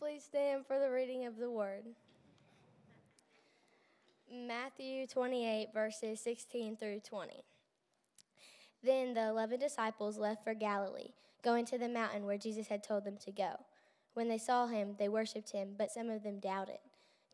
[0.00, 1.84] Please stand for the reading of the word.
[4.32, 7.44] Matthew 28, verses 16 through 20.
[8.82, 11.10] Then the eleven disciples left for Galilee,
[11.44, 13.50] going to the mountain where Jesus had told them to go.
[14.14, 16.78] When they saw him, they worshipped him, but some of them doubted.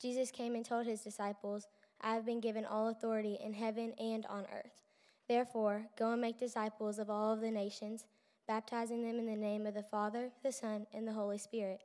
[0.02, 1.68] Jesus came and told his disciples,
[2.00, 4.82] I have been given all authority in heaven and on earth.
[5.28, 8.06] Therefore, go and make disciples of all of the nations,
[8.48, 11.82] baptizing them in the name of the Father, the Son, and the Holy Spirit.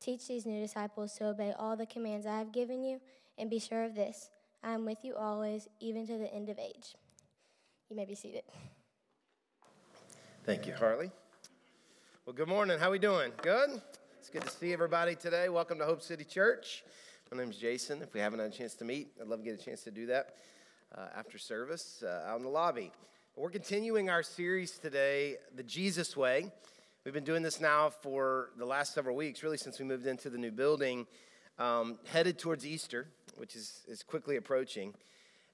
[0.00, 3.00] Teach these new disciples to obey all the commands I have given you,
[3.36, 4.30] and be sure of this
[4.62, 6.94] I am with you always, even to the end of age.
[7.90, 8.44] You may be seated.
[10.44, 11.10] Thank you, Harley.
[12.24, 12.78] Well, good morning.
[12.78, 13.32] How are we doing?
[13.42, 13.82] Good?
[14.18, 15.50] It's good to see everybody today.
[15.50, 16.82] Welcome to Hope City Church.
[17.30, 18.00] My name is Jason.
[18.00, 19.90] If we haven't had a chance to meet, I'd love to get a chance to
[19.90, 20.34] do that
[20.96, 22.90] uh, after service uh, out in the lobby.
[23.36, 26.50] We're continuing our series today, The Jesus Way.
[27.02, 30.28] We've been doing this now for the last several weeks, really since we moved into
[30.28, 31.06] the new building,
[31.58, 33.06] um, headed towards Easter,
[33.38, 34.92] which is, is quickly approaching.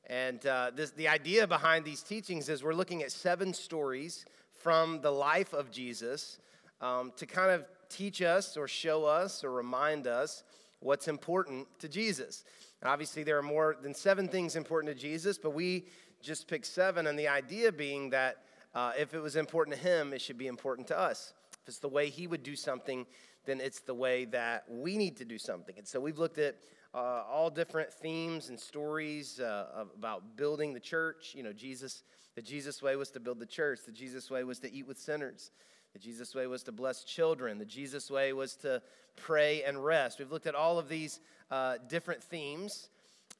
[0.09, 4.25] And uh, this, the idea behind these teachings is we're looking at seven stories
[4.61, 6.39] from the life of Jesus
[6.81, 10.43] um, to kind of teach us or show us or remind us
[10.81, 12.43] what's important to Jesus.
[12.83, 15.85] And obviously, there are more than seven things important to Jesus, but we
[16.21, 18.39] just picked seven, and the idea being that
[18.77, 21.33] uh, if it was important to him, it should be important to us.
[21.63, 23.07] If it's the way he would do something,
[23.47, 25.75] then it's the way that we need to do something.
[25.79, 26.57] And so we've looked at
[26.93, 31.33] uh, all different themes and stories uh, about building the church.
[31.35, 32.03] You know, Jesus,
[32.35, 34.99] the Jesus way was to build the church, the Jesus way was to eat with
[34.99, 35.53] sinners.
[35.95, 37.57] The Jesus way was to bless children.
[37.57, 38.83] The Jesus way was to
[39.17, 40.19] pray and rest.
[40.19, 42.91] We've looked at all of these uh, different themes.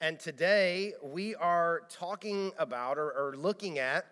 [0.01, 4.07] And today we are talking about or, or looking at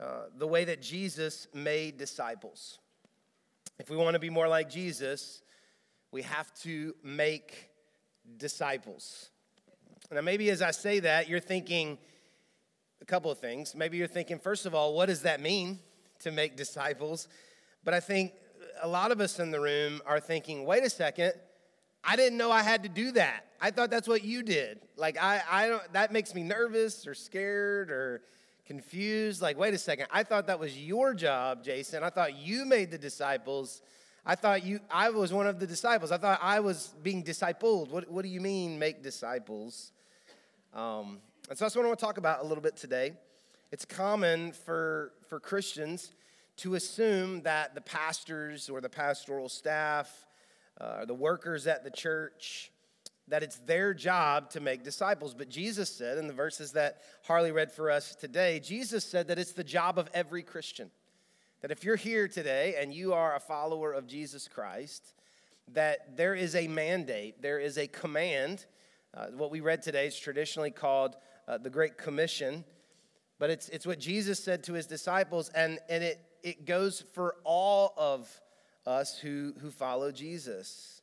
[0.00, 2.78] uh, the way that Jesus made disciples.
[3.78, 5.42] If we want to be more like Jesus,
[6.10, 7.70] we have to make
[8.36, 9.30] disciples.
[10.10, 11.98] Now, maybe as I say that, you're thinking
[13.00, 13.74] a couple of things.
[13.74, 15.78] Maybe you're thinking, first of all, what does that mean
[16.20, 17.28] to make disciples?
[17.84, 18.32] But I think
[18.82, 21.34] a lot of us in the room are thinking, wait a second,
[22.02, 23.46] I didn't know I had to do that.
[23.60, 24.80] I thought that's what you did.
[24.96, 28.22] Like I, I don't that makes me nervous or scared or
[28.66, 29.42] confused.
[29.42, 32.02] Like, wait a second, I thought that was your job, Jason.
[32.02, 33.82] I thought you made the disciples.
[34.26, 36.10] I thought you I was one of the disciples.
[36.10, 37.90] I thought I was being discipled.
[37.90, 39.92] What, what do you mean make disciples?
[40.72, 43.12] Um, and so that's what I want to talk about a little bit today.
[43.70, 46.12] It's common for, for Christians
[46.58, 50.26] to assume that the pastors or the pastoral staff
[50.80, 52.70] uh, or the workers at the church
[53.28, 57.52] that it's their job to make disciples but jesus said in the verses that harley
[57.52, 60.90] read for us today jesus said that it's the job of every christian
[61.62, 65.14] that if you're here today and you are a follower of jesus christ
[65.72, 68.66] that there is a mandate there is a command
[69.14, 72.64] uh, what we read today is traditionally called uh, the great commission
[73.38, 77.36] but it's, it's what jesus said to his disciples and, and it it goes for
[77.42, 78.28] all of
[78.86, 80.93] us who, who follow Jesus.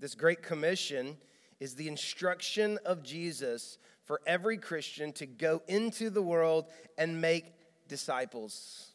[0.00, 1.16] This Great Commission
[1.58, 6.66] is the instruction of Jesus for every Christian to go into the world
[6.96, 7.52] and make
[7.88, 8.92] disciples.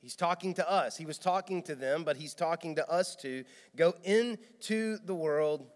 [0.00, 0.96] He's talking to us.
[0.96, 5.66] He was talking to them, but he's talking to us to go into the world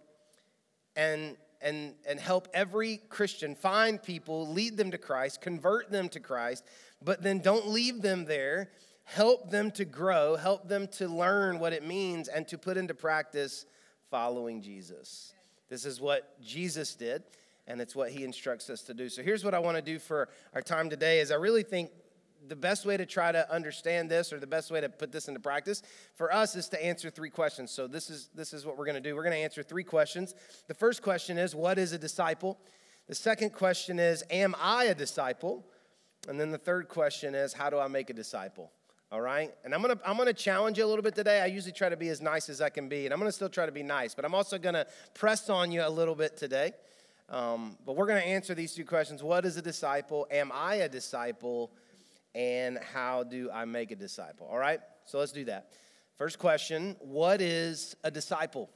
[0.97, 6.21] and, and, and help every Christian find people, lead them to Christ, convert them to
[6.21, 6.65] Christ,
[7.03, 8.71] but then don't leave them there.
[9.05, 12.93] Help them to grow, help them to learn what it means and to put into
[12.93, 13.65] practice
[14.17, 15.35] following Jesus.
[15.69, 17.25] This is what Jesus did,
[17.67, 19.11] and it's what he instructs us to do.
[19.11, 21.91] So here's what I want to do for our time today is I really think
[22.49, 25.29] the best way to try to understand this or the best way to put this
[25.29, 25.83] into practice
[26.15, 28.95] for us is to answer three questions so this is this is what we're going
[28.95, 30.35] to do we're going to answer three questions
[30.69, 32.59] the first question is what is a disciple
[33.09, 35.67] the second question is am i a disciple
[36.29, 38.73] and then the third question is, how do I make a disciple?
[39.13, 39.55] All right?
[39.65, 41.41] And I'm gonna, I'm gonna challenge you a little bit today.
[41.41, 43.49] I usually try to be as nice as I can be, and I'm gonna still
[43.49, 46.73] try to be nice, but I'm also gonna press on you a little bit today.
[47.29, 50.27] Um, but we're gonna answer these two questions What is a disciple?
[50.31, 51.73] Am I a disciple?
[52.35, 54.47] And how do I make a disciple?
[54.51, 54.81] All right?
[55.07, 55.71] So let's do that.
[56.17, 58.71] First question What is a disciple?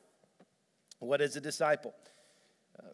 [1.00, 1.94] What is a disciple?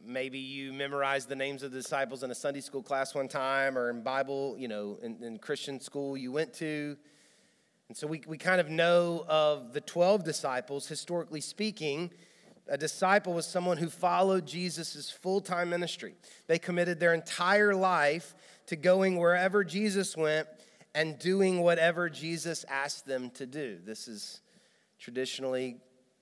[0.05, 3.77] maybe you memorized the names of the disciples in a Sunday school class one time
[3.77, 6.97] or in Bible, you know, in, in Christian school you went to.
[7.89, 12.11] And so we, we kind of know of the 12 disciples, historically speaking.
[12.69, 16.15] A disciple was someone who followed Jesus' full time ministry.
[16.49, 18.35] They committed their entire life
[18.67, 20.49] to going wherever Jesus went
[20.95, 23.79] and doing whatever Jesus asked them to do.
[23.85, 24.41] This is
[24.99, 25.77] traditionally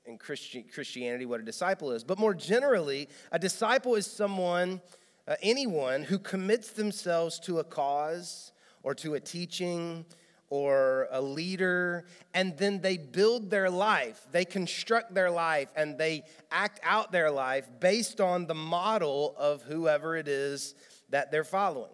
[0.04, 2.04] in Christi- Christianity what a disciple is.
[2.04, 4.82] But more generally, a disciple is someone,
[5.26, 8.52] uh, anyone who commits themselves to a cause
[8.82, 10.04] or to a teaching
[10.50, 16.22] or a leader, and then they build their life, they construct their life, and they
[16.50, 20.74] act out their life based on the model of whoever it is
[21.10, 21.90] that they're following.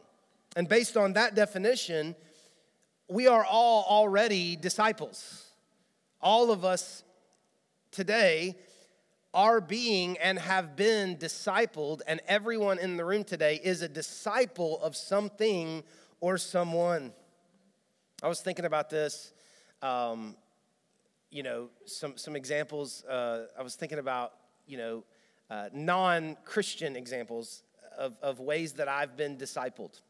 [0.56, 2.14] And based on that definition,
[3.08, 5.46] we are all already disciples.
[6.20, 7.02] All of us
[7.92, 8.56] today
[9.32, 14.80] are being and have been discipled, and everyone in the room today is a disciple
[14.82, 15.82] of something
[16.20, 17.12] or someone.
[18.22, 19.32] I was thinking about this,
[19.80, 20.36] um,
[21.30, 23.02] you know, some, some examples.
[23.04, 24.32] Uh, I was thinking about,
[24.66, 25.04] you know,
[25.48, 27.62] uh, non Christian examples
[27.96, 30.00] of, of ways that I've been discipled.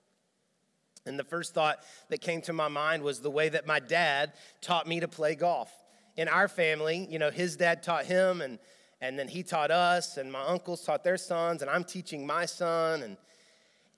[1.07, 4.33] And the first thought that came to my mind was the way that my dad
[4.61, 5.73] taught me to play golf.
[6.17, 8.59] In our family, you know, his dad taught him, and,
[9.01, 12.45] and then he taught us, and my uncles taught their sons, and I'm teaching my
[12.45, 13.03] son.
[13.03, 13.17] And,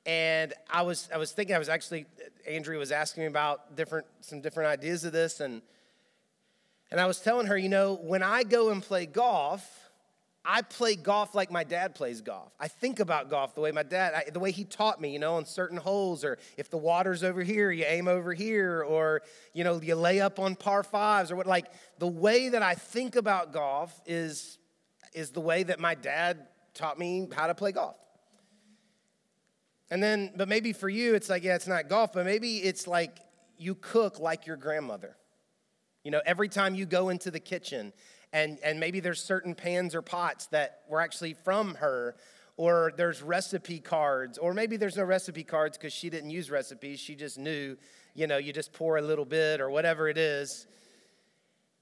[0.04, 2.06] and I was, I was thinking, I was actually,
[2.48, 5.62] Andrea was asking me about different, some different ideas of this, and,
[6.90, 9.82] and I was telling her, you know, when I go and play golf,
[10.44, 12.52] I play golf like my dad plays golf.
[12.58, 15.20] I think about golf the way my dad, I, the way he taught me, you
[15.20, 19.22] know, on certain holes, or if the water's over here, you aim over here, or,
[19.54, 21.46] you know, you lay up on par fives, or what.
[21.46, 21.66] Like
[21.98, 24.58] the way that I think about golf is,
[25.14, 27.96] is the way that my dad taught me how to play golf.
[29.92, 32.86] And then, but maybe for you, it's like, yeah, it's not golf, but maybe it's
[32.86, 33.18] like
[33.58, 35.18] you cook like your grandmother.
[36.02, 37.92] You know, every time you go into the kitchen
[38.32, 42.16] and, and maybe there's certain pans or pots that were actually from her
[42.56, 46.98] or there's recipe cards or maybe there's no recipe cards because she didn't use recipes
[46.98, 47.76] she just knew
[48.14, 50.66] you know you just pour a little bit or whatever it is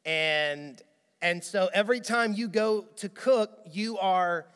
[0.04, 0.80] and
[1.22, 4.46] and so every time you go to cook you are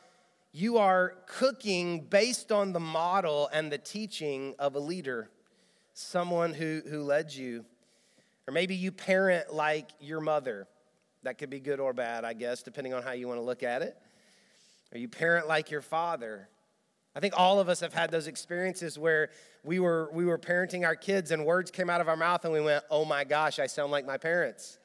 [0.57, 5.29] you are cooking based on the model and the teaching of a leader
[5.93, 7.65] someone who who led you
[8.47, 10.67] or maybe you parent like your mother
[11.25, 13.63] that could be good or bad, I guess, depending on how you want to look
[13.63, 13.97] at it.
[14.93, 16.49] Or you parent like your father.
[17.17, 19.31] I think all of us have had those experiences where
[19.65, 22.53] we were, we were parenting our kids and words came out of our mouth and
[22.53, 24.79] we went, oh my gosh, I sound like my parents.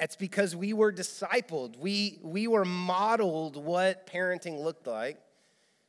[0.00, 1.76] It's because we were discipled.
[1.76, 5.18] We, we were modeled what parenting looked like,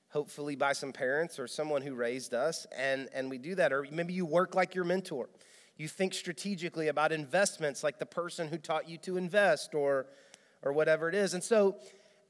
[0.10, 2.66] hopefully by some parents or someone who raised us.
[2.76, 3.72] And, and we do that.
[3.72, 5.30] Or maybe you work like your mentor.
[5.78, 10.08] You think strategically about investments like the person who taught you to invest or,
[10.64, 11.36] or whatever it is.
[11.36, 11.78] And so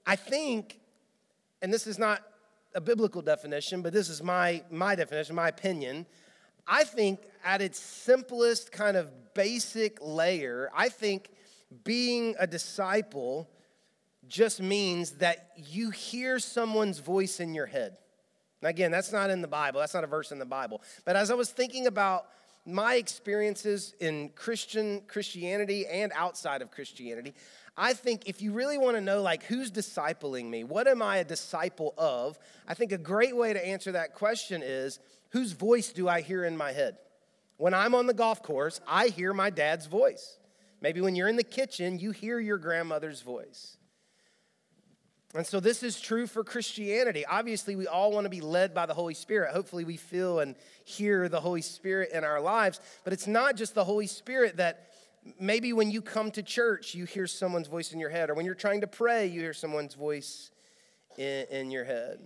[0.05, 0.79] I think,
[1.61, 2.21] and this is not
[2.75, 6.05] a biblical definition, but this is my, my definition, my opinion.
[6.67, 11.29] I think at its simplest kind of basic layer, I think
[11.83, 13.50] being a disciple
[14.27, 17.98] just means that you hear someone's voice in your head.
[18.62, 20.81] Now, again, that's not in the Bible, that's not a verse in the Bible.
[21.06, 22.25] But as I was thinking about
[22.66, 27.33] my experiences in Christian Christianity and outside of Christianity,
[27.77, 31.18] I think if you really want to know like who's discipling me, what am I
[31.18, 32.38] a disciple of?
[32.68, 35.00] I think a great way to answer that question is
[35.30, 36.98] whose voice do I hear in my head?
[37.57, 40.38] When I'm on the golf course, I hear my dad's voice.
[40.81, 43.77] Maybe when you're in the kitchen, you hear your grandmother's voice.
[45.35, 47.23] And so this is true for Christianity.
[47.25, 49.54] Obviously, we all want to be led by the Holy Spirit.
[49.54, 52.80] Hopefully, we feel and hear the Holy Spirit in our lives.
[53.04, 54.89] But it's not just the Holy Spirit that
[55.39, 58.45] maybe when you come to church, you hear someone's voice in your head, or when
[58.45, 60.49] you're trying to pray, you hear someone's voice
[61.18, 62.19] in, in your head.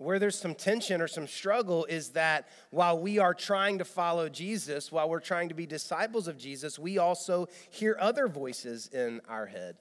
[0.00, 4.30] Where there's some tension or some struggle is that while we are trying to follow
[4.30, 9.20] Jesus, while we're trying to be disciples of Jesus, we also hear other voices in
[9.28, 9.76] our head.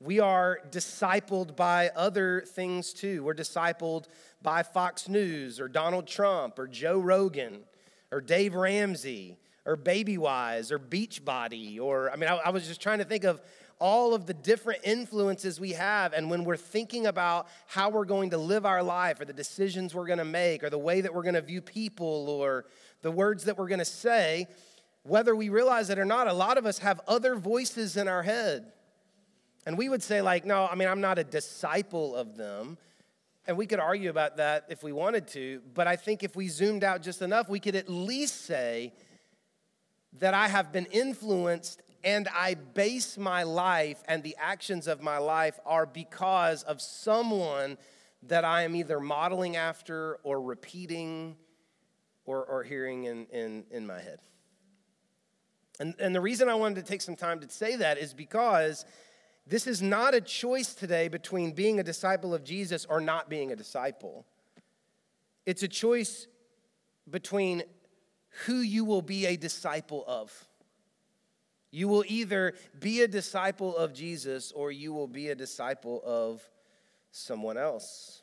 [0.00, 3.24] We are discipled by other things too.
[3.24, 4.04] We're discipled
[4.42, 7.60] by Fox News or Donald Trump or Joe Rogan
[8.12, 12.98] or Dave Ramsey or Babywise or Beachbody or, I mean, I, I was just trying
[12.98, 13.40] to think of
[13.80, 16.12] all of the different influences we have.
[16.12, 19.94] And when we're thinking about how we're going to live our life or the decisions
[19.94, 22.66] we're going to make or the way that we're going to view people or
[23.02, 24.46] the words that we're going to say,
[25.02, 28.22] whether we realize it or not, a lot of us have other voices in our
[28.22, 28.70] head.
[29.64, 32.76] And we would say, like, no, I mean, I'm not a disciple of them.
[33.46, 35.62] And we could argue about that if we wanted to.
[35.74, 38.92] But I think if we zoomed out just enough, we could at least say
[40.18, 45.18] that I have been influenced and I base my life and the actions of my
[45.18, 47.76] life are because of someone
[48.24, 51.36] that I am either modeling after or repeating
[52.24, 54.20] or, or hearing in, in, in my head.
[55.78, 58.84] And, and the reason I wanted to take some time to say that is because
[59.46, 63.50] this is not a choice today between being a disciple of Jesus or not being
[63.50, 64.26] a disciple.
[65.46, 66.26] It's a choice
[67.08, 67.62] between
[68.44, 70.46] who you will be a disciple of.
[71.70, 76.42] You will either be a disciple of Jesus or you will be a disciple of
[77.12, 78.22] someone else.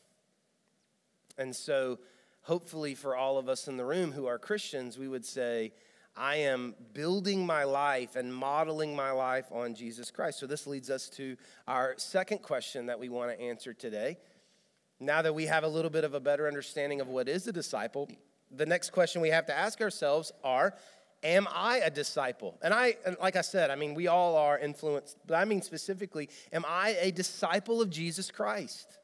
[1.37, 1.99] And so,
[2.41, 5.71] hopefully, for all of us in the room who are Christians, we would say,
[6.15, 10.39] I am building my life and modeling my life on Jesus Christ.
[10.39, 11.37] So, this leads us to
[11.67, 14.17] our second question that we want to answer today.
[14.99, 17.51] Now that we have a little bit of a better understanding of what is a
[17.53, 18.09] disciple,
[18.49, 20.73] the next question we have to ask ourselves are
[21.23, 22.57] Am I a disciple?
[22.61, 26.29] And I, like I said, I mean, we all are influenced, but I mean specifically,
[26.53, 28.97] am I a disciple of Jesus Christ?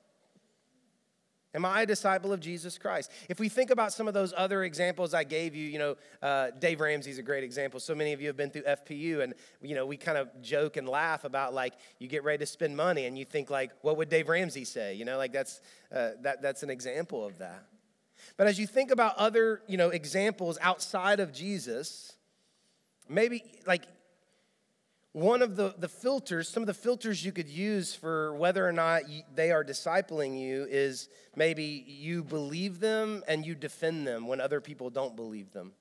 [1.56, 3.12] Am I a disciple of Jesus Christ?
[3.30, 6.50] If we think about some of those other examples I gave you, you know, uh,
[6.58, 7.80] Dave Ramsey's a great example.
[7.80, 10.78] So many of you have been through FPU, and you know, we kind of joke
[10.78, 13.98] and laugh about like you get ready to spend money, and you think like, what
[13.98, 14.96] would Dave Ramsey say?
[14.96, 17.64] You know, like that's uh, that that's an example of that.
[18.38, 22.14] But as you think about other, you know, examples outside of Jesus,
[23.08, 23.84] maybe like
[25.14, 28.72] one of the, the filters, some of the filters you could use for whether or
[28.72, 29.04] not
[29.36, 34.60] they are discipling you is maybe you believe them and you defend them when other
[34.60, 35.72] people don't believe them.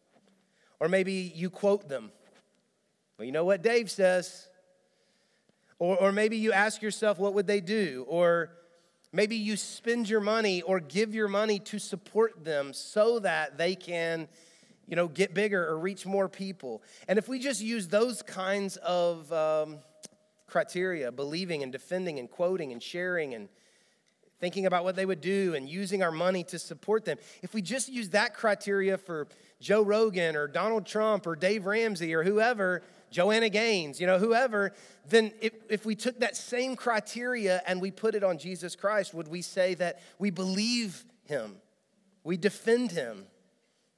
[0.81, 2.13] Or maybe you quote them.
[3.17, 4.49] Well, you know what Dave says.
[5.79, 8.05] Or, or maybe you ask yourself, what would they do?
[8.09, 8.51] Or
[9.13, 13.75] maybe you spend your money or give your money to support them so that they
[13.75, 14.29] can
[14.87, 16.83] you know, get bigger or reach more people.
[17.09, 19.79] And if we just use those kinds of um,
[20.47, 23.49] criteria, believing and defending and quoting and sharing and
[24.41, 27.63] thinking about what they would do and using our money to support them, if we
[27.63, 29.29] just use that criteria for
[29.61, 34.73] Joe Rogan or Donald Trump or Dave Ramsey or whoever, Joanna Gaines, you know, whoever,
[35.09, 39.15] then if, if we took that same criteria and we put it on Jesus Christ,
[39.15, 41.57] would we say that we believe him?
[42.25, 43.27] We defend him?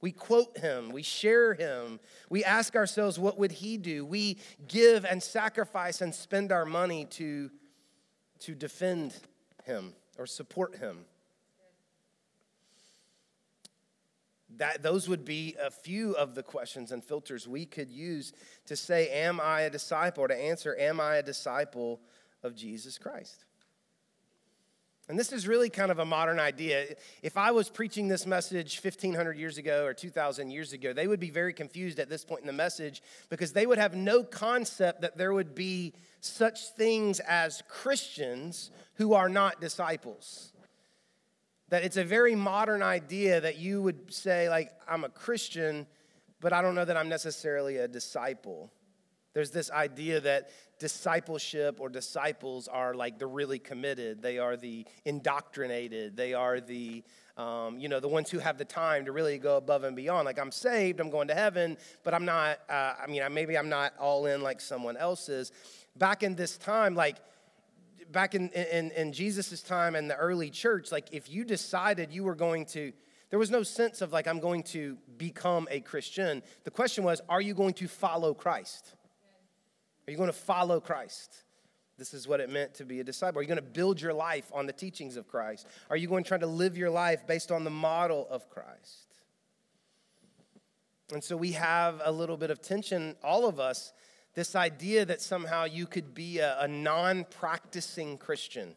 [0.01, 4.05] We quote him, we share him, we ask ourselves, what would he do?
[4.05, 7.49] We give and sacrifice and spend our money to,
[8.41, 9.15] to defend
[9.63, 11.05] him or support him.
[14.57, 18.33] That, those would be a few of the questions and filters we could use
[18.67, 20.23] to say, Am I a disciple?
[20.23, 21.99] or to answer, Am I a disciple
[22.43, 23.45] of Jesus Christ?
[25.07, 26.95] And this is really kind of a modern idea.
[27.21, 31.19] If I was preaching this message 1500 years ago or 2000 years ago, they would
[31.19, 35.01] be very confused at this point in the message because they would have no concept
[35.01, 40.53] that there would be such things as Christians who are not disciples.
[41.69, 45.87] That it's a very modern idea that you would say, like, I'm a Christian,
[46.39, 48.71] but I don't know that I'm necessarily a disciple.
[49.33, 54.85] There's this idea that discipleship or disciples are like the really committed, they are the
[55.05, 57.03] indoctrinated, they are the
[57.37, 60.25] um, you know, the ones who have the time to really go above and beyond.
[60.25, 63.67] Like, I'm saved, I'm going to heaven, but I'm not, uh, I mean, maybe I'm
[63.67, 65.51] not all in like someone else is.
[65.97, 67.17] Back in this time, like,
[68.11, 72.23] back in, in, in Jesus' time and the early church, like, if you decided you
[72.23, 72.93] were going to,
[73.29, 76.43] there was no sense of like, I'm going to become a Christian.
[76.63, 78.95] The question was, are you going to follow Christ?
[80.07, 81.43] Are you going to follow Christ?
[81.97, 83.39] This is what it meant to be a disciple.
[83.39, 85.65] Are you going to build your life on the teachings of Christ?
[85.89, 89.15] Are you going to try to live your life based on the model of Christ?
[91.13, 93.93] And so we have a little bit of tension, all of us,
[94.35, 98.75] this idea that somehow you could be a, a non practicing Christian.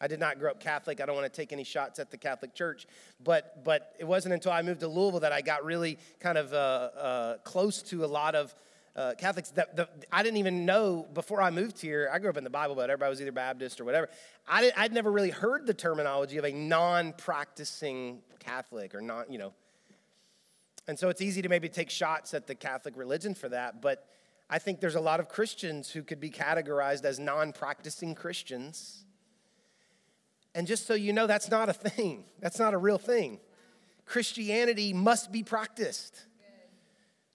[0.00, 1.00] I did not grow up Catholic.
[1.00, 2.86] I don't want to take any shots at the Catholic Church,
[3.22, 6.52] but but it wasn't until I moved to Louisville that I got really kind of
[6.52, 8.54] uh, uh, close to a lot of
[8.96, 12.10] uh, Catholics that the, I didn't even know before I moved here.
[12.12, 14.08] I grew up in the Bible, but everybody was either Baptist or whatever.
[14.48, 19.38] I did, I'd never really heard the terminology of a non-practicing Catholic or not, you
[19.38, 19.52] know.
[20.88, 24.08] And so it's easy to maybe take shots at the Catholic religion for that, but
[24.52, 29.04] I think there's a lot of Christians who could be categorized as non-practicing Christians.
[30.56, 32.24] And just so you know, that's not a thing.
[32.40, 33.38] That's not a real thing.
[34.06, 36.26] Christianity must be practiced.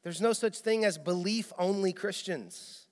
[0.04, 2.86] There's no such thing as belief only Christians.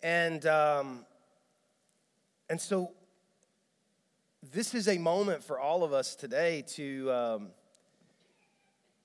[0.00, 1.04] And, um,
[2.48, 2.92] and so,
[4.52, 7.48] this is a moment for all of us today to, um,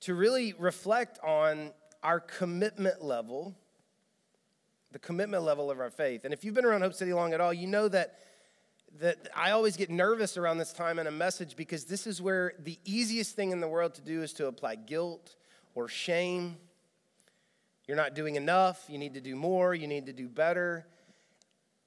[0.01, 1.71] to really reflect on
[2.03, 3.55] our commitment level,
[4.91, 6.25] the commitment level of our faith.
[6.25, 8.19] And if you've been around Hope City long at all, you know that
[8.99, 12.53] that I always get nervous around this time in a message because this is where
[12.59, 15.37] the easiest thing in the world to do is to apply guilt
[15.75, 16.57] or shame
[17.91, 20.85] you're not doing enough, you need to do more, you need to do better.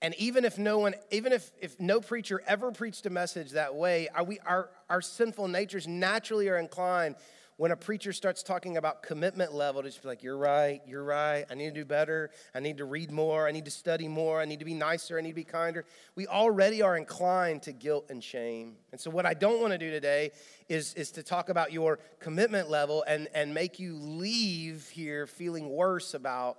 [0.03, 3.75] And even if no one, even if, if no preacher ever preached a message that
[3.75, 7.17] way, we, our, our sinful natures naturally are inclined
[7.57, 11.05] when a preacher starts talking about commitment level to just be like, you're right, you're
[11.05, 14.09] right, I need to do better, I need to read more, I need to study
[14.09, 15.85] more, I need to be nicer, I need to be kinder.
[16.17, 18.75] We already are inclined to guilt and shame.
[18.91, 20.33] And so, what I don't want to do today
[20.69, 25.69] is, is to talk about your commitment level and, and make you leave here feeling
[25.69, 26.59] worse about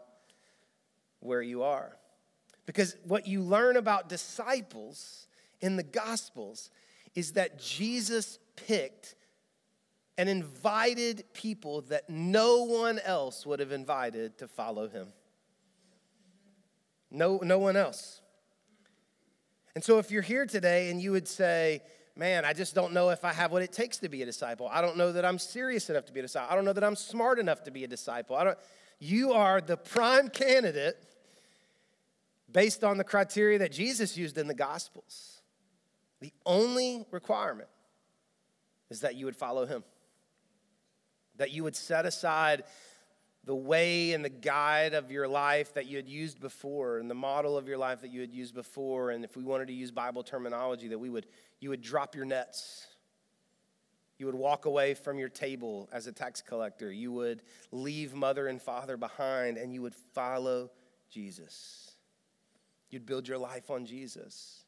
[1.20, 1.98] where you are.
[2.66, 5.28] Because what you learn about disciples
[5.60, 6.72] in the Gospels
[7.16, 9.16] is that Jesus picked
[10.18, 15.10] and invited people that no one else would have invited to follow him.
[17.12, 18.22] No, no one else.
[19.74, 21.82] And so, if you're here today and you would say,
[22.18, 24.70] Man, I just don't know if I have what it takes to be a disciple.
[24.72, 26.50] I don't know that I'm serious enough to be a disciple.
[26.50, 28.38] I don't know that I'm smart enough to be a disciple.
[28.38, 28.58] I don't,
[29.00, 30.96] you are the prime candidate
[32.50, 35.42] based on the criteria that Jesus used in the Gospels.
[36.22, 37.68] The only requirement
[38.90, 39.84] is that you would follow him
[41.38, 42.64] that you would set aside
[43.46, 47.16] the way and the guide of your life that you had used before and the
[47.16, 49.12] model of your life that you had used before.
[49.12, 51.28] And if we wanted to use bible terminology that we would
[51.60, 52.88] you would drop your nets.
[54.18, 56.92] You would walk away from your table as a tax collector.
[56.92, 60.72] You would leave mother and father behind and you would follow
[61.10, 61.92] jesus.
[62.90, 64.64] You'd build your life on jesus.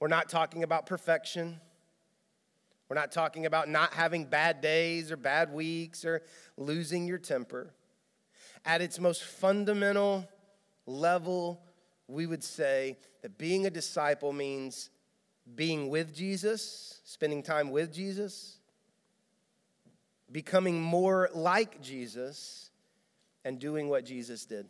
[0.00, 1.60] We're not talking about perfection
[2.92, 6.20] we're not talking about not having bad days or bad weeks or
[6.58, 7.72] losing your temper.
[8.66, 10.28] At its most fundamental
[10.84, 11.62] level,
[12.06, 14.90] we would say that being a disciple means
[15.54, 18.58] being with Jesus, spending time with Jesus,
[20.30, 22.72] becoming more like Jesus,
[23.42, 24.68] and doing what Jesus did.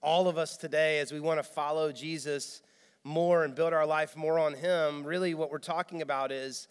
[0.00, 2.62] All of us today, as we want to follow Jesus,
[3.04, 6.68] more and build our life more on Him, really what we're talking about is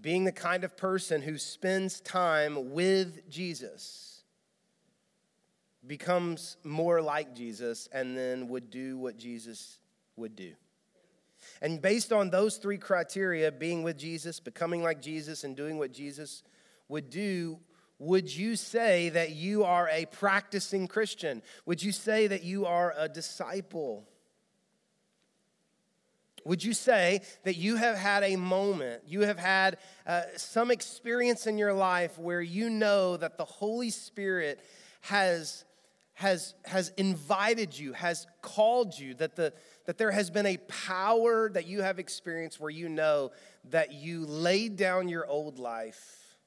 [0.00, 4.22] being the kind of person who spends time with Jesus,
[5.86, 9.78] becomes more like Jesus, and then would do what Jesus
[10.16, 10.52] would do.
[11.62, 15.92] And based on those three criteria being with Jesus, becoming like Jesus, and doing what
[15.92, 16.42] Jesus
[16.88, 17.58] would do
[17.98, 21.42] would you say that you are a practicing Christian?
[21.66, 24.08] Would you say that you are a disciple?
[26.48, 31.46] Would you say that you have had a moment, you have had uh, some experience
[31.46, 34.58] in your life where you know that the Holy Spirit
[35.02, 35.66] has,
[36.14, 39.52] has, has invited you, has called you, that, the,
[39.84, 43.30] that there has been a power that you have experienced where you know
[43.68, 46.38] that you laid down your old life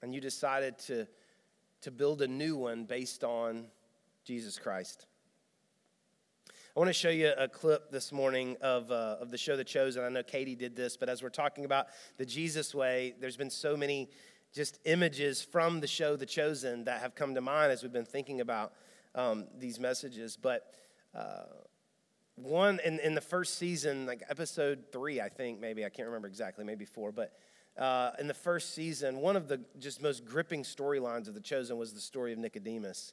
[0.00, 1.06] and you decided to,
[1.82, 3.66] to build a new one based on
[4.24, 5.04] Jesus Christ?
[6.76, 9.62] I want to show you a clip this morning of, uh, of the show The
[9.62, 10.02] Chosen.
[10.02, 13.48] I know Katie did this, but as we're talking about the Jesus way, there's been
[13.48, 14.10] so many
[14.52, 18.04] just images from the show The Chosen that have come to mind as we've been
[18.04, 18.72] thinking about
[19.14, 20.36] um, these messages.
[20.36, 20.74] But
[21.14, 21.44] uh,
[22.34, 26.26] one in, in the first season, like episode three, I think, maybe, I can't remember
[26.26, 27.34] exactly, maybe four, but
[27.78, 31.76] uh, in the first season, one of the just most gripping storylines of The Chosen
[31.76, 33.12] was the story of Nicodemus.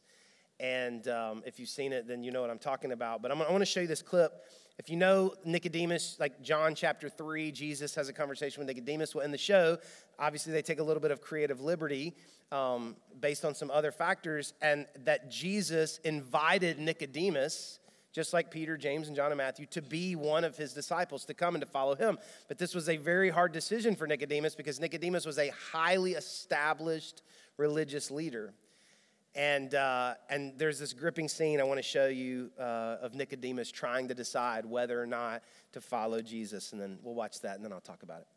[0.61, 3.23] And um, if you've seen it, then you know what I'm talking about.
[3.23, 4.45] But I'm, I want to show you this clip.
[4.77, 9.15] If you know Nicodemus, like John chapter 3, Jesus has a conversation with Nicodemus.
[9.15, 9.79] Well, in the show,
[10.19, 12.15] obviously they take a little bit of creative liberty
[12.51, 17.79] um, based on some other factors, and that Jesus invited Nicodemus,
[18.11, 21.33] just like Peter, James, and John and Matthew, to be one of his disciples, to
[21.33, 22.19] come and to follow him.
[22.47, 27.23] But this was a very hard decision for Nicodemus because Nicodemus was a highly established
[27.57, 28.53] religious leader.
[29.33, 33.71] And, uh, and there's this gripping scene I want to show you uh, of Nicodemus
[33.71, 36.73] trying to decide whether or not to follow Jesus.
[36.73, 38.27] And then we'll watch that and then I'll talk about it.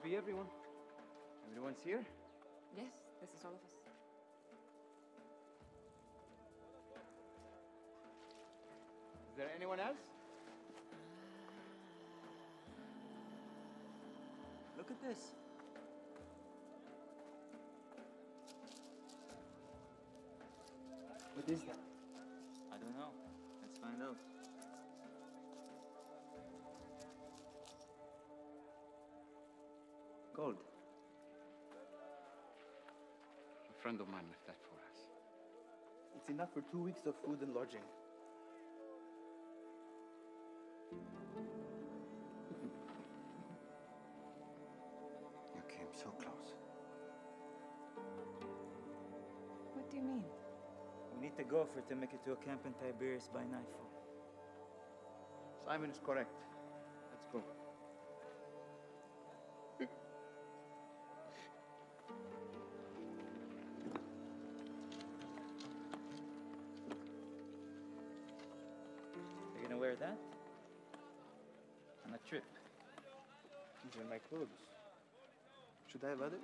[0.00, 0.46] Should be everyone.
[1.50, 2.04] Everyone's here?
[2.76, 2.86] Yes,
[3.20, 3.74] this is all of us.
[9.30, 9.96] Is there anyone else?
[12.72, 12.86] Uh,
[14.78, 15.34] look at this.
[21.34, 21.78] What is that?
[22.72, 23.10] I don't know.
[23.62, 24.39] Let's find out.
[30.40, 30.56] Gold.
[33.68, 35.00] A friend of mine left that for us.
[36.16, 37.84] It's enough for two weeks of food and lodging.
[45.54, 46.54] You came so close.
[49.74, 50.24] What do you mean?
[51.14, 53.40] We need to go for it to make it to a camp in Tiberias by
[53.40, 53.90] nightfall.
[55.66, 56.32] Simon is correct.
[74.30, 76.38] Should I have others?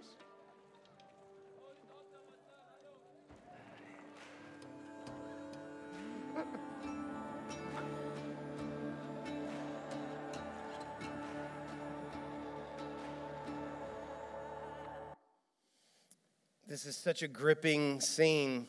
[16.67, 18.67] This is such a gripping scene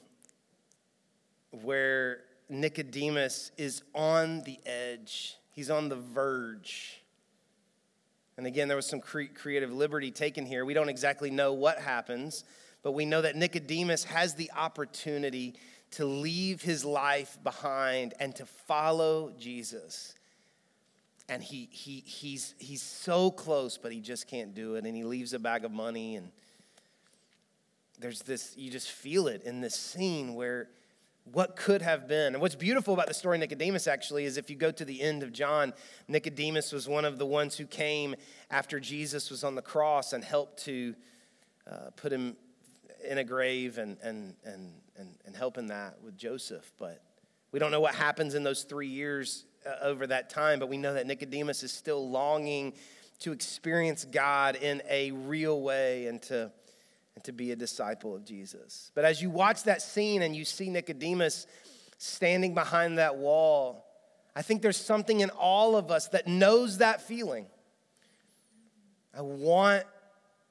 [1.49, 7.01] where Nicodemus is on the edge, he's on the verge.
[8.37, 10.63] And again, there was some cre- creative liberty taken here.
[10.63, 12.43] We don't exactly know what happens,
[12.83, 15.55] but we know that Nicodemus has the opportunity
[15.91, 20.13] to leave his life behind and to follow Jesus.
[21.27, 24.85] And he, he, he's, he's so close, but he just can't do it.
[24.85, 26.31] And he leaves a bag of money and
[27.99, 30.69] there's this, you just feel it in this scene where
[31.31, 32.33] what could have been.
[32.33, 35.01] And what's beautiful about the story of Nicodemus actually is if you go to the
[35.01, 35.73] end of John,
[36.07, 38.15] Nicodemus was one of the ones who came
[38.49, 40.95] after Jesus was on the cross and helped to
[41.69, 42.35] uh, put him
[43.07, 46.71] in a grave and, and, and, and, and help in that with Joseph.
[46.77, 47.01] But
[47.51, 50.77] we don't know what happens in those three years uh, over that time, but we
[50.77, 52.73] know that Nicodemus is still longing
[53.19, 56.51] to experience God in a real way and to
[57.17, 58.91] and to be a disciple of Jesus.
[58.93, 61.47] But as you watch that scene and you see Nicodemus
[61.97, 63.87] standing behind that wall,
[64.35, 67.47] I think there's something in all of us that knows that feeling.
[69.15, 69.85] I want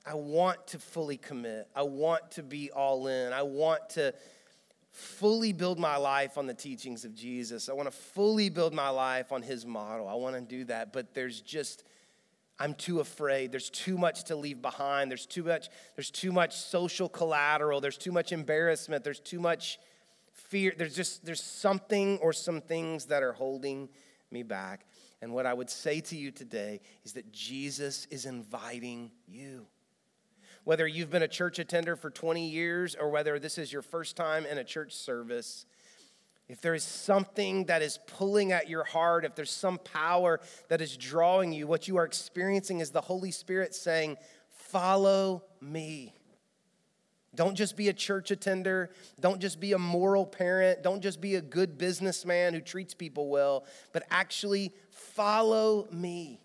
[0.05, 1.69] I want to fully commit.
[1.75, 3.33] I want to be all in.
[3.33, 4.13] I want to
[4.91, 7.69] fully build my life on the teachings of Jesus.
[7.69, 10.09] I want to fully build my life on his model.
[10.09, 11.85] I want to do that, but there's just
[12.59, 13.53] I'm too afraid.
[13.53, 15.11] There's too much to leave behind.
[15.11, 17.81] There's too much, there's too much social collateral.
[17.81, 19.05] There's too much embarrassment.
[19.05, 19.79] There's too much
[20.33, 20.75] fear.
[20.77, 23.89] There's just there's something or some things that are holding
[24.31, 24.87] me back.
[25.21, 29.67] And what I would say to you today is that Jesus is inviting you.
[30.65, 34.17] Whether you've been a church attender for 20 years or whether this is your first
[34.17, 35.65] time in a church service,
[36.49, 40.81] if there is something that is pulling at your heart, if there's some power that
[40.81, 44.17] is drawing you, what you are experiencing is the Holy Spirit saying,
[44.51, 46.13] Follow me.
[47.35, 48.91] Don't just be a church attender.
[49.21, 50.83] Don't just be a moral parent.
[50.83, 56.41] Don't just be a good businessman who treats people well, but actually follow me.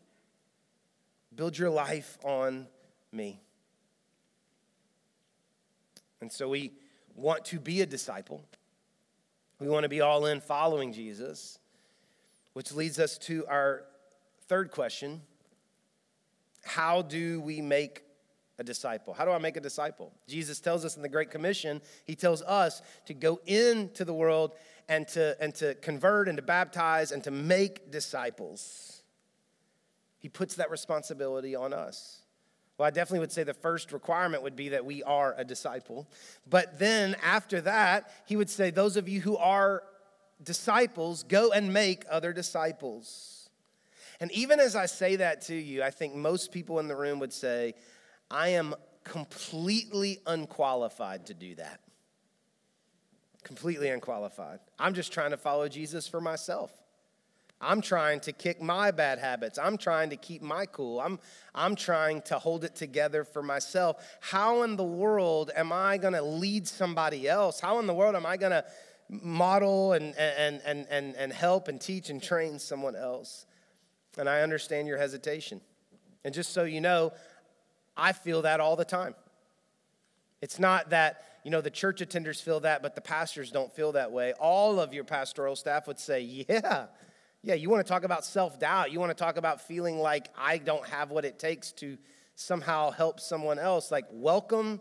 [1.33, 2.67] Build your life on
[3.11, 3.41] me.
[6.19, 6.73] And so we
[7.15, 8.43] want to be a disciple.
[9.61, 11.59] We want to be all in following Jesus,
[12.53, 13.83] which leads us to our
[14.47, 15.21] third question
[16.63, 18.01] How do we make
[18.57, 19.13] a disciple?
[19.13, 20.13] How do I make a disciple?
[20.27, 24.55] Jesus tells us in the Great Commission, He tells us to go into the world
[24.89, 29.03] and to, and to convert and to baptize and to make disciples.
[30.17, 32.20] He puts that responsibility on us.
[32.81, 36.07] Well, I definitely would say the first requirement would be that we are a disciple.
[36.49, 39.83] But then after that, he would say, Those of you who are
[40.41, 43.51] disciples, go and make other disciples.
[44.19, 47.19] And even as I say that to you, I think most people in the room
[47.19, 47.75] would say,
[48.31, 51.81] I am completely unqualified to do that.
[53.43, 54.57] Completely unqualified.
[54.79, 56.71] I'm just trying to follow Jesus for myself.
[57.61, 59.59] I'm trying to kick my bad habits.
[59.59, 60.99] I'm trying to keep my cool.
[60.99, 61.19] I'm,
[61.53, 64.03] I'm trying to hold it together for myself.
[64.19, 67.59] How in the world am I going to lead somebody else?
[67.59, 68.65] How in the world am I going to
[69.09, 73.45] model and, and, and, and, and help and teach and train someone else?
[74.17, 75.61] And I understand your hesitation.
[76.25, 77.13] And just so you know,
[77.95, 79.15] I feel that all the time.
[80.41, 83.91] It's not that, you know, the church attenders feel that, but the pastors don't feel
[83.91, 84.33] that way.
[84.33, 86.87] All of your pastoral staff would say, yeah,
[87.43, 88.91] yeah, you want to talk about self doubt.
[88.91, 91.97] You want to talk about feeling like I don't have what it takes to
[92.35, 93.91] somehow help someone else.
[93.91, 94.79] Like, welcome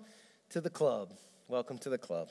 [0.51, 1.15] to the club.
[1.49, 2.31] Welcome to the club.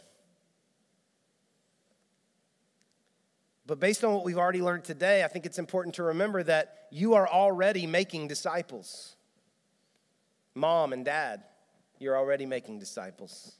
[3.65, 6.87] But based on what we've already learned today, I think it's important to remember that
[6.91, 9.15] you are already making disciples.
[10.55, 11.43] Mom and dad,
[11.99, 13.53] you're already making disciples.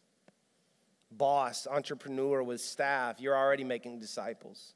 [1.11, 4.73] Boss, entrepreneur with staff, you're already making disciples.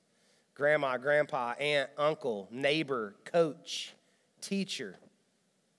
[0.55, 3.93] Grandma, grandpa, aunt, uncle, neighbor, coach,
[4.41, 4.95] teacher,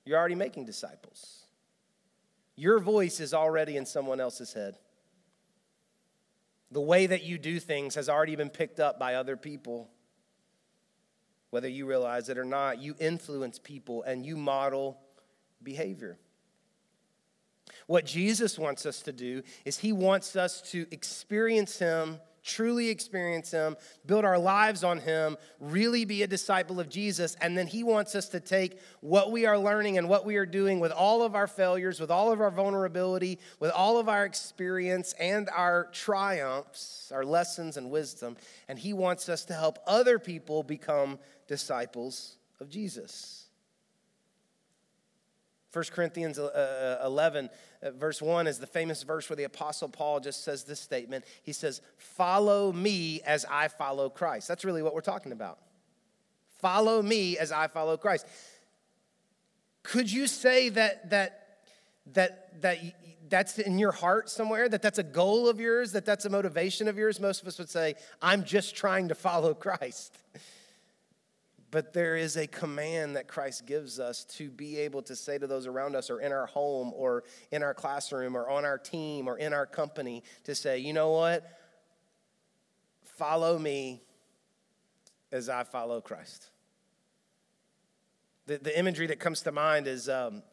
[0.04, 1.44] you're already making disciples.
[2.56, 4.78] Your voice is already in someone else's head.
[6.70, 9.88] The way that you do things has already been picked up by other people.
[11.50, 14.98] Whether you realize it or not, you influence people and you model
[15.62, 16.18] behavior.
[17.86, 23.50] What Jesus wants us to do is he wants us to experience him truly experience
[23.50, 23.76] Him,
[24.06, 27.36] build our lives on Him, really be a disciple of Jesus.
[27.40, 30.46] And then He wants us to take what we are learning and what we are
[30.46, 34.24] doing with all of our failures, with all of our vulnerability, with all of our
[34.24, 38.36] experience and our triumphs, our lessons and wisdom.
[38.68, 43.43] And He wants us to help other people become disciples of Jesus.
[45.74, 47.50] 1 Corinthians uh, uh, 11,
[47.82, 51.24] uh, verse 1 is the famous verse where the Apostle Paul just says this statement.
[51.42, 54.46] He says, Follow me as I follow Christ.
[54.46, 55.58] That's really what we're talking about.
[56.60, 58.26] Follow me as I follow Christ.
[59.82, 61.58] Could you say that, that,
[62.12, 62.78] that, that
[63.28, 66.88] that's in your heart somewhere, that that's a goal of yours, that that's a motivation
[66.88, 67.20] of yours?
[67.20, 70.16] Most of us would say, I'm just trying to follow Christ.
[71.74, 75.48] But there is a command that Christ gives us to be able to say to
[75.48, 79.26] those around us, or in our home, or in our classroom, or on our team,
[79.26, 81.44] or in our company, to say, you know what?
[83.02, 84.02] Follow me
[85.32, 86.48] as I follow Christ.
[88.46, 90.44] The, the imagery that comes to mind is um,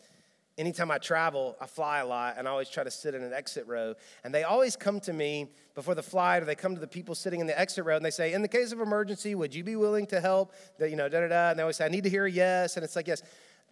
[0.58, 3.34] anytime I travel, I fly a lot, and I always try to sit in an
[3.34, 3.96] exit row.
[4.24, 7.16] And they always come to me before the flight, or they come to the people
[7.16, 9.64] sitting in the exit row, and they say, "In the case of emergency, would you
[9.64, 11.50] be willing to help?" That you know, da da da.
[11.52, 13.24] And they always say, "I need to hear a yes," and it's like yes.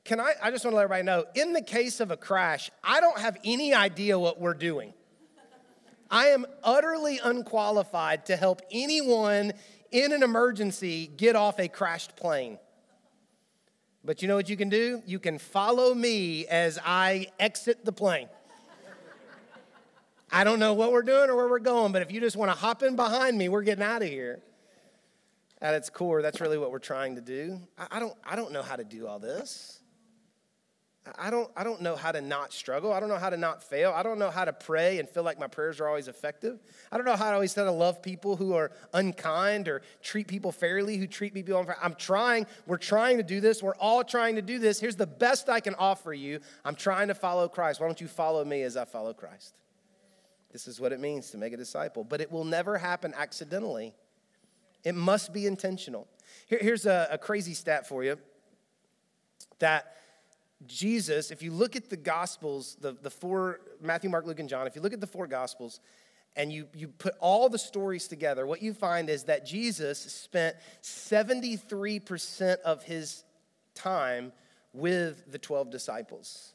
[0.05, 0.33] Can I?
[0.41, 1.25] I just want to let everybody know.
[1.35, 4.93] In the case of a crash, I don't have any idea what we're doing.
[6.09, 9.53] I am utterly unqualified to help anyone
[9.91, 12.57] in an emergency get off a crashed plane.
[14.03, 15.01] But you know what you can do?
[15.05, 18.29] You can follow me as I exit the plane.
[20.31, 22.51] I don't know what we're doing or where we're going, but if you just want
[22.51, 24.39] to hop in behind me, we're getting out of here.
[25.61, 27.59] At its core, that's really what we're trying to do.
[27.77, 29.78] I, don't, I don't know how to do all this.
[31.17, 32.91] I don't, I don't know how to not struggle.
[32.91, 33.93] I don't know how to not fail.
[33.95, 36.59] I don't know how to pray and feel like my prayers are always effective.
[36.91, 40.27] I don't know how to always try to love people who are unkind or treat
[40.27, 41.77] people fairly, who treat people unfair.
[41.81, 42.47] I'm trying.
[42.67, 43.63] We're trying to do this.
[43.63, 44.79] We're all trying to do this.
[44.79, 46.41] Here's the best I can offer you.
[46.65, 47.79] I'm trying to follow Christ.
[47.79, 49.55] Why don't you follow me as I follow Christ?
[50.51, 52.03] This is what it means to make a disciple.
[52.03, 53.93] But it will never happen accidentally,
[54.83, 56.07] it must be intentional.
[56.47, 58.17] Here, here's a, a crazy stat for you
[59.59, 59.95] that
[60.65, 64.67] Jesus, if you look at the Gospels, the, the four, Matthew, Mark, Luke, and John,
[64.67, 65.79] if you look at the four Gospels
[66.35, 70.55] and you, you put all the stories together, what you find is that Jesus spent
[70.83, 73.23] 73% of his
[73.73, 74.31] time
[74.73, 76.53] with the 12 disciples.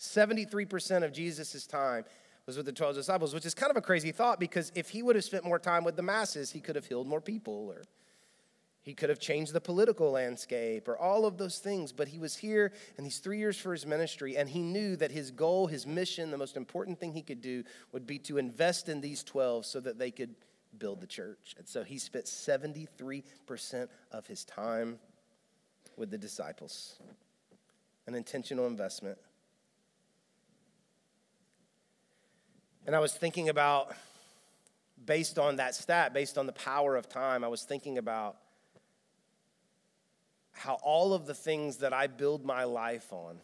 [0.00, 2.04] 73% of Jesus' time
[2.46, 5.02] was with the 12 disciples, which is kind of a crazy thought because if he
[5.02, 7.82] would have spent more time with the masses, he could have healed more people or
[8.86, 12.36] he could have changed the political landscape or all of those things, but he was
[12.36, 15.88] here in these three years for his ministry, and he knew that his goal, his
[15.88, 19.66] mission, the most important thing he could do would be to invest in these 12
[19.66, 20.36] so that they could
[20.78, 21.56] build the church.
[21.58, 23.24] And so he spent 73%
[24.12, 25.00] of his time
[25.96, 27.00] with the disciples,
[28.06, 29.18] an intentional investment.
[32.86, 33.96] And I was thinking about,
[35.04, 38.36] based on that stat, based on the power of time, I was thinking about
[40.56, 43.38] how all of the things that I build my life on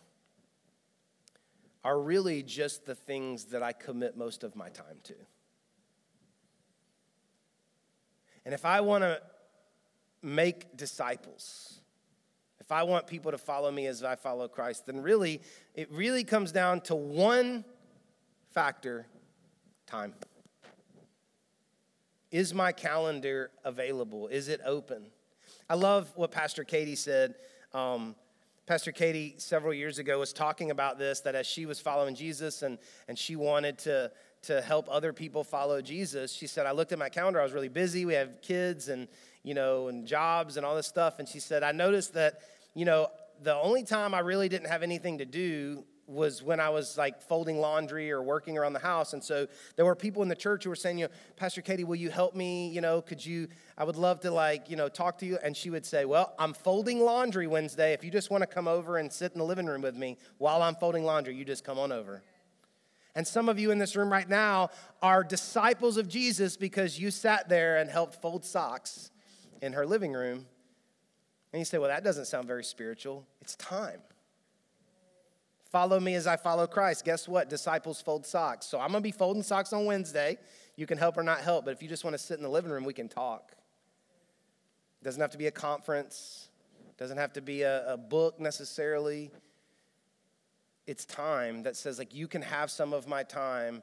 [1.84, 5.14] are really just the things that I commit most of my time to.
[8.46, 9.20] And if I want to
[10.22, 11.80] make disciples,
[12.60, 15.42] if I want people to follow me as I follow Christ, then really,
[15.74, 17.64] it really comes down to one
[18.54, 19.06] factor
[19.86, 20.14] time.
[22.30, 24.28] Is my calendar available?
[24.28, 25.10] Is it open?
[25.72, 27.34] I love what Pastor Katie said
[27.72, 28.14] um,
[28.66, 32.60] Pastor Katie, several years ago, was talking about this that as she was following Jesus
[32.60, 32.76] and,
[33.08, 36.98] and she wanted to, to help other people follow Jesus, she said, I looked at
[36.98, 38.04] my calendar, I was really busy.
[38.04, 39.08] We have kids and,
[39.44, 41.18] you know, and jobs and all this stuff.
[41.18, 42.40] And she said, I noticed that,
[42.74, 43.08] you know,
[43.42, 47.22] the only time I really didn't have anything to do was when I was like
[47.22, 49.12] folding laundry or working around the house.
[49.12, 51.84] And so there were people in the church who were saying, you know, Pastor Katie,
[51.84, 52.68] will you help me?
[52.68, 55.38] You know, could you, I would love to like, you know, talk to you.
[55.42, 57.92] And she would say, well, I'm folding laundry Wednesday.
[57.92, 60.18] If you just want to come over and sit in the living room with me
[60.38, 62.22] while I'm folding laundry, you just come on over.
[63.14, 64.70] And some of you in this room right now
[65.02, 69.10] are disciples of Jesus because you sat there and helped fold socks
[69.60, 70.46] in her living room.
[71.52, 73.26] And you say, well, that doesn't sound very spiritual.
[73.42, 74.00] It's time.
[75.72, 77.02] Follow me as I follow Christ.
[77.02, 77.48] Guess what?
[77.48, 78.66] Disciples fold socks.
[78.66, 80.36] So I'm going to be folding socks on Wednesday.
[80.76, 82.50] You can help or not help, but if you just want to sit in the
[82.50, 83.52] living room, we can talk.
[85.00, 86.50] It doesn't have to be a conference,
[86.90, 89.30] it doesn't have to be a, a book necessarily.
[90.86, 93.82] It's time that says, like, you can have some of my time,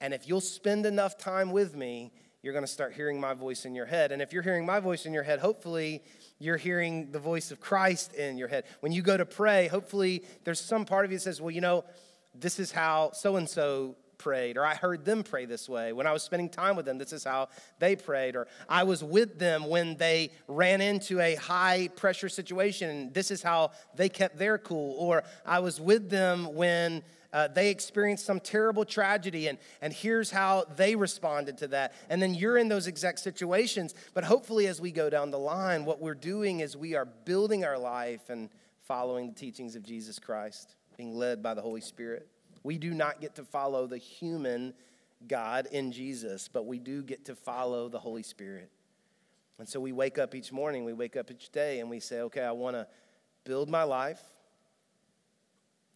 [0.00, 2.12] and if you'll spend enough time with me,
[2.44, 4.12] you're going to start hearing my voice in your head.
[4.12, 6.02] And if you're hearing my voice in your head, hopefully
[6.38, 8.64] you're hearing the voice of Christ in your head.
[8.80, 11.62] When you go to pray, hopefully there's some part of you that says, well, you
[11.62, 11.86] know,
[12.34, 15.92] this is how so and so prayed, or I heard them pray this way.
[15.92, 19.04] When I was spending time with them, this is how they prayed, or I was
[19.04, 24.08] with them when they ran into a high pressure situation, and this is how they
[24.08, 27.02] kept their cool, or I was with them when
[27.34, 31.92] uh, they experienced some terrible tragedy, and, and here's how they responded to that.
[32.08, 33.94] And then you're in those exact situations.
[34.14, 37.62] But hopefully, as we go down the line, what we're doing is we are building
[37.62, 38.48] our life and
[38.80, 42.26] following the teachings of Jesus Christ, being led by the Holy Spirit.
[42.64, 44.74] We do not get to follow the human
[45.28, 48.70] God in Jesus, but we do get to follow the Holy Spirit.
[49.58, 52.22] And so we wake up each morning, we wake up each day, and we say,
[52.22, 52.88] okay, I want to
[53.44, 54.20] build my life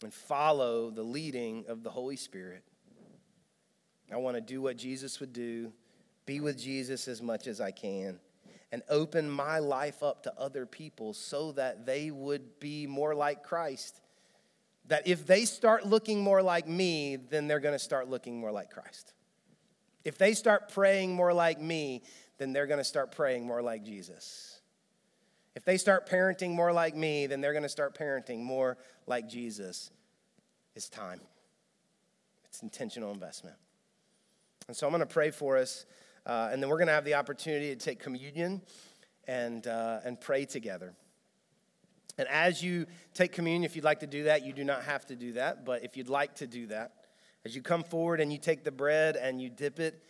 [0.01, 2.63] and follow the leading of the Holy Spirit.
[4.11, 5.73] I want to do what Jesus would do,
[6.25, 8.19] be with Jesus as much as I can,
[8.71, 13.43] and open my life up to other people so that they would be more like
[13.43, 13.99] Christ.
[14.89, 18.51] That if they start looking more like me, then they're going to start looking more
[18.51, 19.13] like Christ.
[20.03, 22.03] If they start praying more like me,
[22.37, 24.59] then they're going to start praying more like Jesus.
[25.55, 29.27] If they start parenting more like me, then they're going to start parenting more like
[29.27, 29.91] Jesus.
[30.75, 31.19] It's time,
[32.45, 33.57] it's intentional investment.
[34.67, 35.85] And so I'm going to pray for us,
[36.25, 38.61] uh, and then we're going to have the opportunity to take communion
[39.27, 40.93] and, uh, and pray together.
[42.19, 45.05] And as you take communion, if you'd like to do that, you do not have
[45.05, 46.91] to do that, but if you'd like to do that,
[47.45, 50.03] as you come forward and you take the bread and you dip it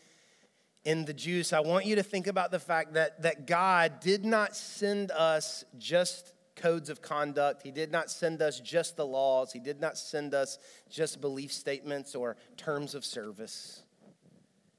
[0.84, 4.26] in the juice, I want you to think about the fact that, that God did
[4.26, 7.62] not send us just codes of conduct.
[7.62, 9.54] He did not send us just the laws.
[9.54, 10.58] He did not send us
[10.90, 13.84] just belief statements or terms of service.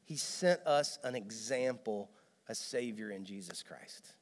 [0.04, 2.10] He sent us an example,
[2.48, 4.14] a Savior in Jesus Christ.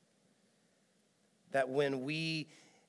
[1.53, 2.49] That when we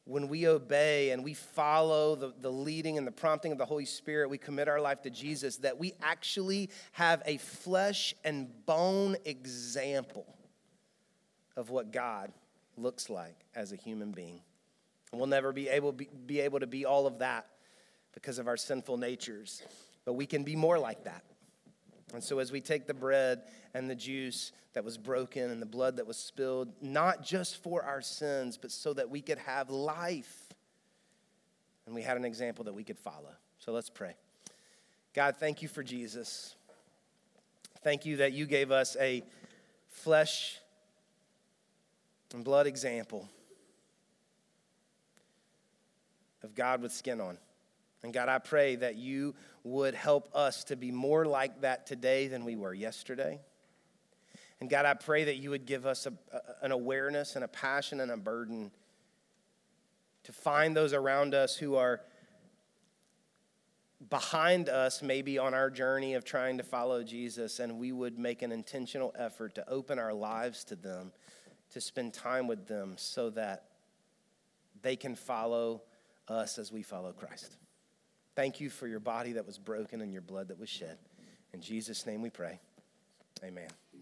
[0.09, 3.85] when we obey and we follow the, the leading and the prompting of the Holy
[3.85, 9.15] Spirit, we commit our life to Jesus, that we actually have a flesh and bone
[9.25, 10.25] example
[11.55, 12.31] of what God
[12.75, 14.41] looks like as a human being.
[15.11, 17.45] And we'll never be able, be, be able to be all of that
[18.15, 19.61] because of our sinful natures,
[20.05, 21.23] but we can be more like that.
[22.13, 23.43] And so, as we take the bread
[23.73, 27.83] and the juice that was broken and the blood that was spilled, not just for
[27.83, 30.53] our sins, but so that we could have life,
[31.85, 33.33] and we had an example that we could follow.
[33.59, 34.15] So, let's pray.
[35.13, 36.55] God, thank you for Jesus.
[37.83, 39.23] Thank you that you gave us a
[39.89, 40.59] flesh
[42.33, 43.27] and blood example
[46.43, 47.37] of God with skin on.
[48.03, 52.27] And God, I pray that you would help us to be more like that today
[52.27, 53.39] than we were yesterday.
[54.61, 57.47] And God, I pray that you would give us a, a, an awareness and a
[57.47, 58.71] passion and a burden
[60.23, 62.01] to find those around us who are
[64.09, 68.41] behind us, maybe on our journey of trying to follow Jesus, and we would make
[68.41, 71.11] an intentional effort to open our lives to them,
[71.71, 73.65] to spend time with them so that
[74.81, 75.81] they can follow
[76.27, 77.57] us as we follow Christ.
[78.39, 80.97] Thank you for your body that was broken and your blood that was shed.
[81.51, 82.57] In Jesus' name we pray.
[83.43, 83.67] Amen.